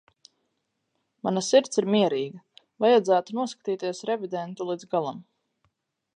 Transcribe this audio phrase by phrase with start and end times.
[1.27, 2.41] Mana sirds ir mierīga,
[2.87, 5.25] vajadzētu noskatīties Revidentu līdz galam.